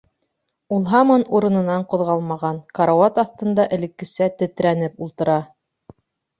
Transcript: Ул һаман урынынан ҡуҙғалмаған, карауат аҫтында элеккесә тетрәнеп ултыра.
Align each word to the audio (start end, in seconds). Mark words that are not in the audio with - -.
Ул 0.77 0.87
һаман 0.93 1.25
урынынан 1.39 1.85
ҡуҙғалмаған, 1.91 2.59
карауат 2.81 3.21
аҫтында 3.27 3.69
элеккесә 3.79 4.33
тетрәнеп 4.43 5.09
ултыра. 5.09 5.41